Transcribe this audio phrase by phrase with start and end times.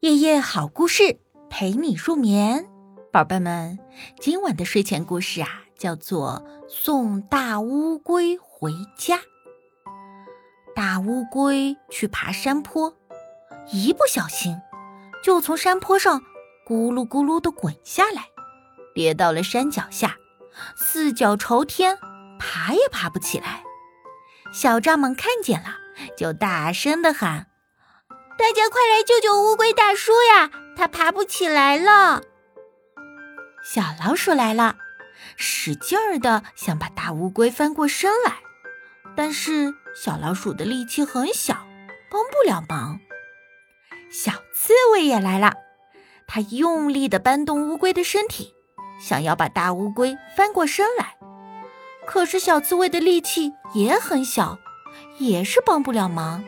[0.00, 1.18] 夜夜好故事
[1.50, 2.68] 陪你入眠，
[3.10, 3.80] 宝贝们，
[4.20, 9.16] 今晚的睡前故事啊，叫做《送大乌龟回家》。
[10.72, 12.96] 大乌龟去爬山坡，
[13.72, 14.56] 一不小心
[15.20, 16.20] 就从山坡上
[16.64, 18.26] 咕噜咕噜的滚下来，
[18.94, 20.16] 跌到了山脚下，
[20.76, 21.98] 四脚朝天，
[22.38, 23.64] 爬也爬不起来。
[24.52, 25.70] 小蚱蜢看见了，
[26.16, 27.48] 就大声的喊。
[28.38, 30.48] 大家快来救救乌龟大叔呀！
[30.76, 32.22] 他爬不起来了。
[33.64, 34.76] 小老鼠来了，
[35.36, 38.36] 使劲儿的想把大乌龟翻过身来，
[39.16, 41.66] 但是小老鼠的力气很小，
[42.08, 43.00] 帮不了忙。
[44.08, 45.54] 小刺猬也来了，
[46.28, 48.54] 它用力的搬动乌龟的身体，
[49.00, 51.16] 想要把大乌龟翻过身来，
[52.06, 54.58] 可是小刺猬的力气也很小，
[55.18, 56.44] 也是帮不了忙。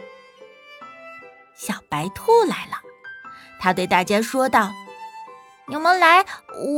[1.91, 2.79] 白兔来了，
[3.61, 4.71] 它对大家说道
[5.67, 6.25] ：“你们来，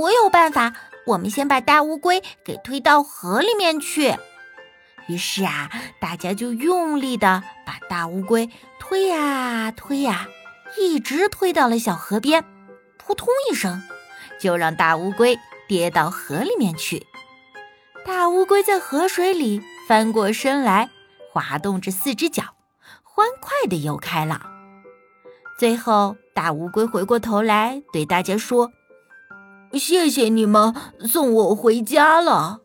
[0.01, 0.73] 我有办法。
[1.05, 4.17] 我们先把大乌龟给推到河里面去。”
[5.09, 5.69] 于是啊，
[6.01, 10.29] 大家就用力的把大乌龟推呀推呀，
[10.79, 12.45] 一直推到了小河边。
[12.97, 13.83] 扑通一声，
[14.41, 17.05] 就让大乌龟跌到河里面去。
[18.07, 20.89] 大乌龟在河水里翻过身来，
[21.33, 22.45] 滑动着四只脚，
[23.03, 24.52] 欢快的游开了。
[25.59, 28.73] 最后，大乌龟回过头来对大家说
[29.75, 32.61] ：“谢谢你们送我回家了。”